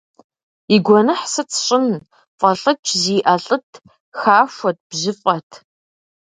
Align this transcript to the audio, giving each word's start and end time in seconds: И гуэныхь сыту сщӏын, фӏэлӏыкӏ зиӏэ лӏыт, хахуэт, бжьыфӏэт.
И 0.75 0.77
гуэныхь 0.85 1.25
сыту 1.33 1.55
сщӏын, 1.57 1.85
фӏэлӏыкӏ 2.39 2.89
зиӏэ 3.01 3.35
лӏыт, 3.43 3.67
хахуэт, 4.19 4.77
бжьыфӏэт. 4.89 5.49